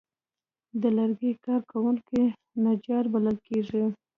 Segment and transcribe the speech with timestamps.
[0.81, 2.21] د لرګي کار کوونکي
[2.63, 3.83] نجار بلل کېږي.